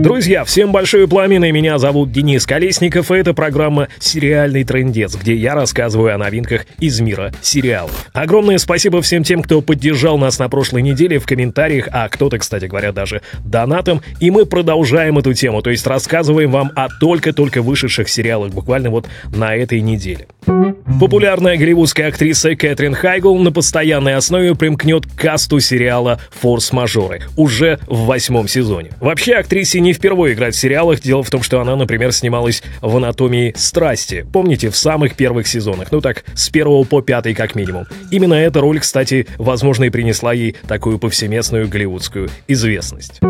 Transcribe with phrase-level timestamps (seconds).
[0.00, 5.54] Друзья, всем большое пламя, меня зовут Денис Колесников, и это программа «Сериальный трендец», где я
[5.54, 8.06] рассказываю о новинках из мира сериалов.
[8.14, 12.64] Огромное спасибо всем тем, кто поддержал нас на прошлой неделе в комментариях, а кто-то, кстати
[12.64, 18.08] говоря, даже донатом, и мы продолжаем эту тему, то есть рассказываем вам о только-только вышедших
[18.08, 20.28] сериалах буквально вот на этой неделе.
[20.98, 28.06] Популярная голливудская актриса Кэтрин Хайгл на постоянной основе примкнет к касту сериала «Форс-мажоры» уже в
[28.06, 28.90] восьмом сезоне.
[29.00, 31.00] Вообще, актрисе не впервые играть в сериалах.
[31.00, 34.26] Дело в том, что она, например, снималась в «Анатомии страсти».
[34.32, 35.92] Помните, в самых первых сезонах.
[35.92, 37.86] Ну так, с первого по пятый как минимум.
[38.10, 43.20] Именно эта роль, кстати, возможно, и принесла ей такую повсеместную голливудскую известность.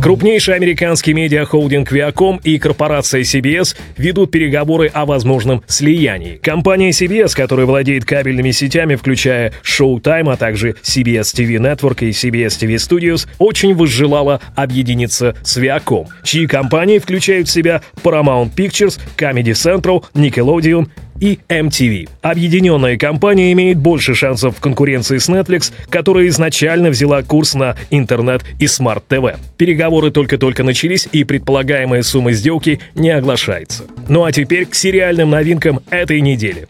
[0.00, 6.36] Крупнейший американский медиахолдинг Viacom и корпорация CBS ведут переговоры о возможном слиянии.
[6.36, 12.60] Компания CBS, которая владеет кабельными сетями, включая Showtime, а также CBS TV Network и CBS
[12.60, 19.52] TV Studios, очень возжелала объединиться с Viacom, чьи компании включают в себя Paramount Pictures, Comedy
[19.52, 20.88] Central, Nickelodeon
[21.22, 22.08] и MTV.
[22.20, 28.42] Объединенная компания имеет больше шансов в конкуренции с Netflix, которая изначально взяла курс на интернет
[28.58, 29.38] и смарт-ТВ.
[29.56, 33.84] Переговоры только-только начались, и предполагаемая сумма сделки не оглашается.
[34.08, 36.66] Ну а теперь к сериальным новинкам этой недели.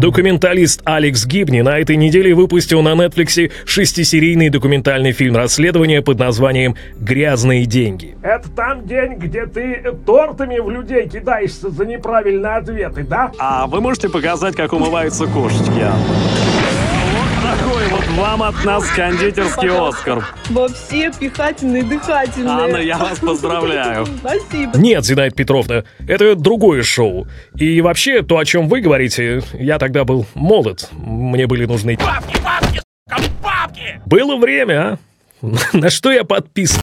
[0.00, 6.76] Документалист Алекс Гибни на этой неделе выпустил на Netflix шестисерийный документальный фильм расследования под названием
[6.98, 8.16] «Грязные деньги».
[8.22, 13.32] Это там день, где ты тортами в людей кидаешься за неправильные ответы, да?
[13.38, 16.04] А вы можете показать, как умываются кошечки, Анна?
[17.12, 20.24] Вот такой вот вам от нас кондитерский Оскар.
[20.50, 22.64] Во все пихательные, дыхательные.
[22.64, 24.06] Анна, я вас поздравляю.
[24.18, 24.78] Спасибо.
[24.78, 27.26] Нет, Зинаида Петровна, это другое шоу.
[27.56, 30.88] И вообще, то, о чем вы говорите, я тогда был молод.
[30.92, 31.96] Мне были нужны...
[31.96, 32.80] Бабки, бабки,
[33.42, 34.00] бабки!
[34.06, 34.98] Было время,
[35.42, 35.46] а?
[35.72, 36.80] На что я подписан?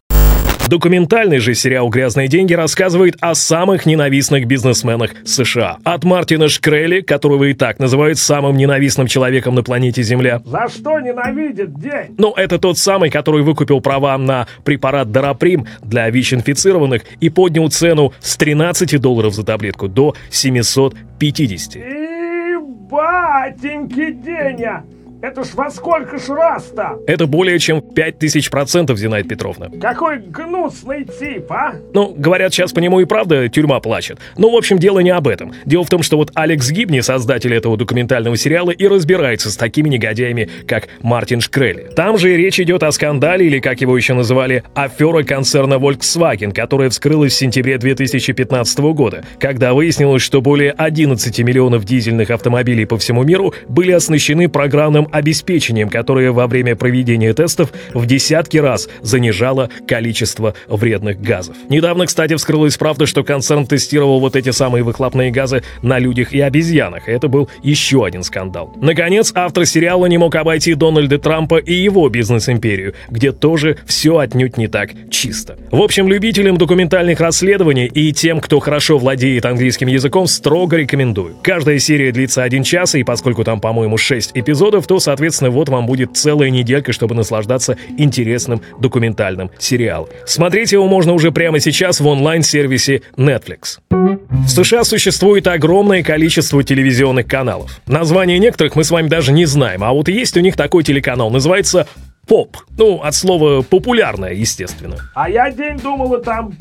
[0.67, 5.77] Документальный же сериал «Грязные деньги» рассказывает о самых ненавистных бизнесменах США.
[5.85, 10.41] От Мартина Шкрелли, которого и так называют самым ненавистным человеком на планете Земля.
[10.43, 12.15] За что ненавидит день?
[12.17, 18.11] Ну, это тот самый, который выкупил права на препарат Дараприм для ВИЧ-инфицированных и поднял цену
[18.19, 21.77] с 13 долларов за таблетку до 750.
[21.77, 22.57] И
[22.89, 24.83] батеньки Деня!
[25.19, 26.99] Это ж во сколько ж раз-то?
[27.07, 29.67] Это более чем в 5000 процентов, Зинаида Петровна.
[29.81, 31.73] Какой гнусный тип, а?
[31.91, 34.19] Ну, говорят, сейчас по нему и правда тюрьма плачет.
[34.37, 35.53] Ну, в общем, дело не об этом.
[35.65, 39.89] Дело в том, что вот Алекс Гибни, создатель этого документального сериала, и разбирается с такими
[39.89, 41.89] негодяями, как Мартин Шкрелли.
[41.95, 46.91] Там же речь идет о скандале, или как его еще называли, афера концерна Volkswagen, которая
[46.91, 53.23] вскрылась в сентябре 2015 года, когда выяснилось, что более 11 миллионов дизельных автомобилей по всему
[53.23, 60.53] миру были оснащены программным обеспечением, которое во время проведения тестов в десятки раз занижало количество
[60.67, 61.55] вредных газов.
[61.69, 66.39] Недавно, кстати, вскрылась правда, что концерн тестировал вот эти самые выхлопные газы на людях и
[66.39, 68.73] обезьянах, это был еще один скандал.
[68.81, 74.57] Наконец, автор сериала не мог обойти Дональда Трампа и его бизнес-империю, где тоже все отнюдь
[74.57, 75.57] не так чисто.
[75.71, 81.35] В общем, любителям документальных расследований и тем, кто хорошо владеет английским языком, строго рекомендую.
[81.41, 85.85] Каждая серия длится один час, и поскольку там, по-моему, 6 эпизодов, то, соответственно, вот вам
[85.85, 90.09] будет целая неделька, чтобы наслаждаться интересным документальным сериалом.
[90.25, 93.79] Смотреть его можно уже прямо сейчас в онлайн-сервисе Netflix.
[93.89, 97.81] В США существует огромное количество телевизионных каналов.
[97.87, 101.29] Название некоторых мы с вами даже не знаем, а вот есть у них такой телеканал,
[101.29, 101.87] называется
[102.27, 102.57] поп.
[102.77, 104.97] Ну, от слова популярное, естественно.
[105.15, 106.53] А я день думала, там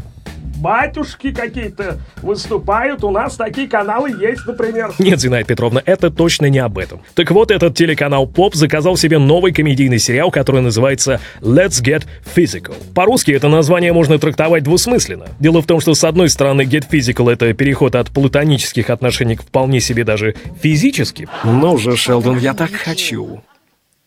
[0.57, 3.05] батюшки какие-то выступают.
[3.05, 4.93] У нас такие каналы есть, например.
[4.99, 7.01] Нет, Зинаида Петровна, это точно не об этом.
[7.15, 12.75] Так вот, этот телеканал ПОП заказал себе новый комедийный сериал, который называется Let's Get Physical.
[12.95, 15.27] По-русски это название можно трактовать двусмысленно.
[15.39, 19.43] Дело в том, что с одной стороны Get Physical— это переход от платонических отношений к
[19.43, 21.29] вполне себе даже физическим.
[21.45, 23.43] Ну же, Шелдон, я так хочу.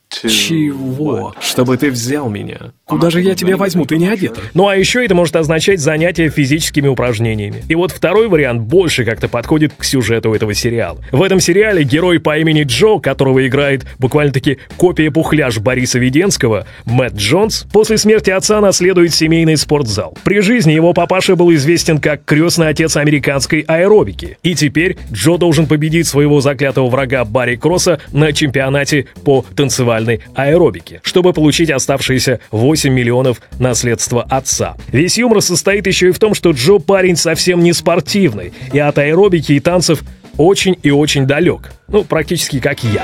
[0.09, 1.35] Чего?
[1.39, 2.73] Чтобы ты взял меня.
[2.89, 3.85] Куда же я тебя возьму?
[3.85, 4.41] Ты не одета.
[4.55, 7.63] Ну а еще это может означать занятие физическими упражнениями.
[7.69, 10.97] И вот второй вариант больше как-то подходит к сюжету этого сериала.
[11.11, 17.15] В этом сериале герой по имени Джо, которого играет буквально-таки копия пухляж Бориса Веденского, Мэтт
[17.15, 20.17] Джонс, после смерти отца наследует семейный спортзал.
[20.23, 24.39] При жизни его папаша был известен как крестный отец американской аэробики.
[24.41, 31.01] И теперь Джо должен победить своего заклятого врага Барри Кросса на чемпионате по танцевальной аэробике,
[31.03, 34.77] чтобы получить оставшиеся 8 миллионов наследства отца.
[34.87, 38.97] Весь юмор состоит еще и в том, что Джо парень совсем не спортивный, и от
[38.97, 40.03] аэробики и танцев
[40.37, 41.73] очень и очень далек.
[41.89, 43.03] Ну, практически как я.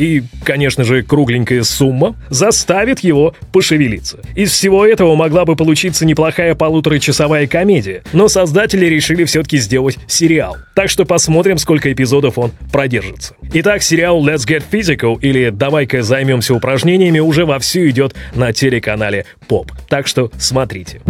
[0.00, 4.20] И, конечно же, кругленькая сумма заставит его пошевелиться.
[4.34, 10.56] Из всего этого могла бы получиться неплохая полуторачасовая комедия, но создатели решили все-таки сделать сериал.
[10.74, 13.34] Так что посмотрим, сколько эпизодов он продержится.
[13.52, 19.70] Итак, сериал Let's Get Physical или Давай-ка займемся упражнениями уже вовсю идет на телеканале Поп.
[19.90, 21.02] Так что смотрите.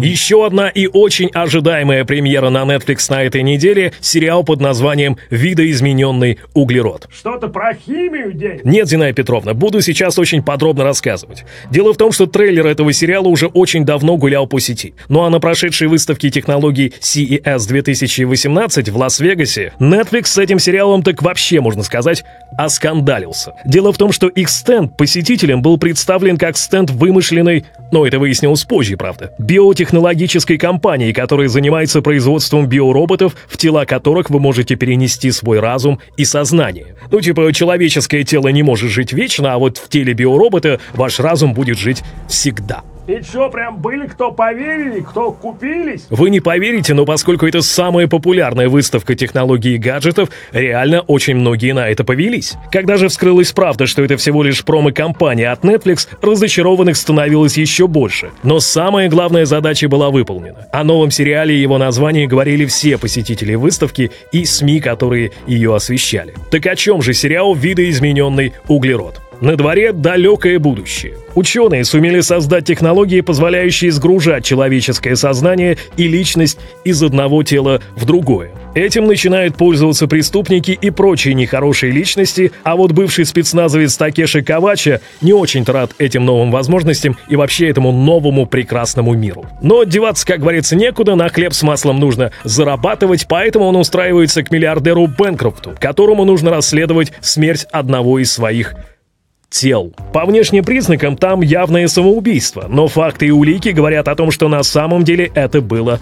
[0.00, 6.38] Еще одна и очень ожидаемая премьера на Netflix на этой неделе– сериал под названием «Видоизмененный
[6.54, 7.08] углерод».
[7.12, 8.60] Что-то про химию, день.
[8.62, 11.44] Нет, Зиная Петровна, буду сейчас очень подробно рассказывать.
[11.70, 14.94] Дело в том, что трейлер этого сериала уже очень давно гулял по сети.
[15.08, 21.22] Ну а на прошедшей выставке технологий CES 2018 в Лас-Вегасе Netflix с этим сериалом так
[21.22, 22.24] вообще, можно сказать,
[22.56, 23.54] оскандалился.
[23.64, 28.64] Дело в том, что их стенд посетителям был представлен как стенд вымышленной, но это выяснилось
[28.64, 29.34] позже, правда,
[29.68, 36.24] биотехнологической компании, которая занимается производством биороботов, в тела которых вы можете перенести свой разум и
[36.24, 36.96] сознание.
[37.10, 41.52] Ну, типа, человеческое тело не может жить вечно, а вот в теле биоробота ваш разум
[41.52, 42.82] будет жить всегда.
[43.08, 46.06] И что, прям были, кто поверили, кто купились?
[46.10, 51.72] Вы не поверите, но поскольку это самая популярная выставка технологий и гаджетов, реально очень многие
[51.72, 52.56] на это повелись.
[52.70, 58.30] Когда же вскрылась правда, что это всего лишь промо-компания от Netflix, разочарованных становилось еще больше.
[58.42, 60.66] Но самая главная задача была выполнена.
[60.70, 66.34] О новом сериале и его названии говорили все посетители выставки и СМИ, которые ее освещали.
[66.50, 69.22] Так о чем же сериал «Видоизмененный углерод»?
[69.40, 71.16] На дворе далекое будущее.
[71.36, 78.50] Ученые сумели создать технологии, позволяющие сгружать человеческое сознание и личность из одного тела в другое.
[78.74, 85.32] Этим начинают пользоваться преступники и прочие нехорошие личности, а вот бывший спецназовец Такеши Кавача не
[85.32, 89.46] очень-то рад этим новым возможностям и вообще этому новому прекрасному миру.
[89.62, 94.50] Но деваться, как говорится, некуда, на хлеб с маслом нужно зарабатывать, поэтому он устраивается к
[94.50, 98.74] миллиардеру Бэнкрофту, которому нужно расследовать смерть одного из своих
[99.50, 99.92] тел.
[100.12, 104.62] По внешним признакам там явное самоубийство, но факты и улики говорят о том, что на
[104.62, 106.00] самом деле это было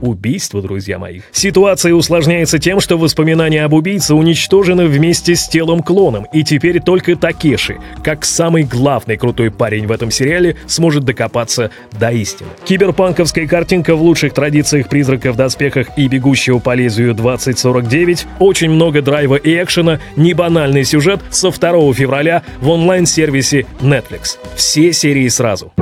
[0.00, 1.20] убийство, друзья мои.
[1.32, 7.78] Ситуация усложняется тем, что воспоминания об убийце уничтожены вместе с телом-клоном, и теперь только Такеши,
[8.02, 12.48] как самый главный крутой парень в этом сериале, сможет докопаться до истины.
[12.64, 19.02] Киберпанковская картинка в лучших традициях призрака в доспехах и бегущего по лезвию 2049, очень много
[19.02, 24.36] драйва и экшена, не банальный сюжет со 2 февраля в онлайн-сервисе Netflix.
[24.56, 25.72] Все серии сразу.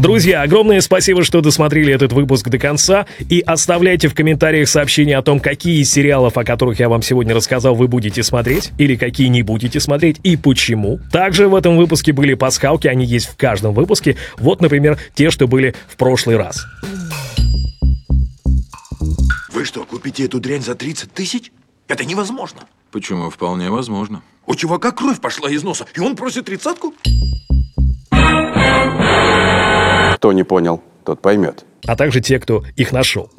[0.00, 5.22] Друзья, огромное спасибо, что досмотрели этот выпуск до конца, и оставляйте в комментариях сообщения о
[5.22, 9.28] том, какие из сериалов, о которых я вам сегодня рассказал, вы будете смотреть, или какие
[9.28, 11.00] не будете смотреть, и почему.
[11.10, 14.16] Также в этом выпуске были пасхалки, они есть в каждом выпуске.
[14.36, 16.66] Вот, например, те, что были в прошлый раз.
[19.52, 21.50] Вы что, купите эту дрянь за 30 тысяч?
[21.88, 22.60] Это невозможно.
[22.92, 23.30] Почему?
[23.30, 24.22] Вполне возможно.
[24.46, 26.94] У чувака кровь пошла из носа, и он просит тридцатку?
[30.16, 31.64] Кто не понял, тот поймет.
[31.86, 33.30] а также те, кто их нашел.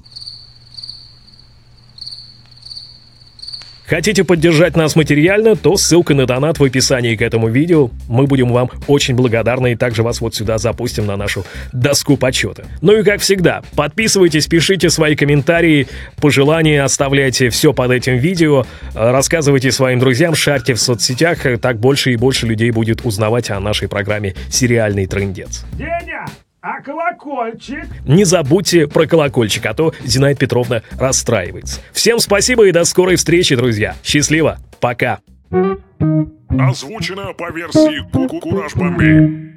[3.87, 7.89] Хотите поддержать нас материально, то ссылка на донат в описании к этому видео.
[8.09, 12.65] Мы будем вам очень благодарны и также вас вот сюда запустим на нашу доску почета.
[12.81, 15.87] Ну и как всегда, подписывайтесь, пишите свои комментарии,
[16.17, 21.79] пожелания, оставляйте все под этим видео, э, рассказывайте своим друзьям, шарьте в соцсетях, э, так
[21.79, 25.63] больше и больше людей будет узнавать о нашей программе «Сериальный трендец».
[25.77, 26.25] Деня,
[26.67, 27.85] а колокольчик?
[28.05, 31.79] Не забудьте про колокольчик, а то Зинаида Петровна расстраивается.
[31.93, 33.95] Всем спасибо и до скорой встречи, друзья.
[34.03, 34.57] Счастливо.
[34.81, 35.19] Пока.
[36.49, 39.56] Озвучено по версии Кукураж Бомбей.